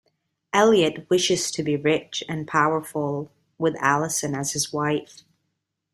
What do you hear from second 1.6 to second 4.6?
be rich and powerful, with Alison as